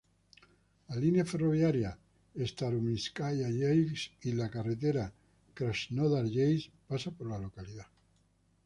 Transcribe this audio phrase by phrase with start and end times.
[0.93, 1.91] La línea ferroviaria
[2.51, 5.05] Starominskaya-Yeisk y la carretera
[5.61, 7.85] Krasnodar-Yeisk pasa por la localidad.